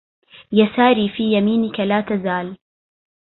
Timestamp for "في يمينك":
1.09-1.79